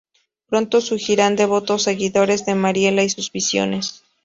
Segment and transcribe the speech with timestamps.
[0.47, 4.03] Pronto surgirán devotos seguidores de Mariela y sus visiones.